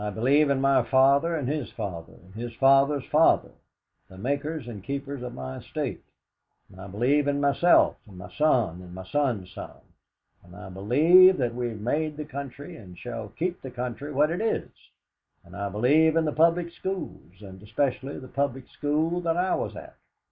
believe 0.09 0.49
in 0.49 0.59
my 0.59 0.81
father, 0.81 1.35
and 1.35 1.47
his 1.47 1.69
father, 1.69 2.13
and 2.13 2.33
his 2.33 2.53
father's 2.59 3.05
father, 3.11 3.51
the 4.09 4.17
makers 4.17 4.67
and 4.67 4.83
keepers 4.83 5.21
of 5.21 5.31
my 5.35 5.57
estate; 5.57 6.03
and 6.71 6.81
I 6.81 6.87
believe 6.87 7.27
in 7.27 7.39
myself 7.39 7.97
and 8.07 8.17
my 8.17 8.31
son 8.35 8.81
and 8.81 8.95
my 8.95 9.05
son's 9.05 9.53
son. 9.53 9.77
And 10.43 10.55
I 10.55 10.69
believe 10.69 11.37
that 11.37 11.53
we 11.53 11.67
have 11.69 11.81
made 11.81 12.17
the 12.17 12.25
country, 12.25 12.75
and 12.77 12.97
shall 12.97 13.27
keep 13.37 13.61
the 13.61 13.69
country 13.69 14.11
what 14.11 14.31
it 14.31 14.41
is. 14.41 14.69
And 15.45 15.55
I 15.55 15.69
believe 15.69 16.15
in 16.15 16.25
the 16.25 16.31
Public 16.31 16.71
Schools, 16.71 17.39
and 17.41 17.61
especially 17.61 18.17
the 18.17 18.27
Public 18.27 18.67
School 18.75 19.21
that 19.21 19.37
I 19.37 19.53
was 19.53 19.75
at. 19.75 19.95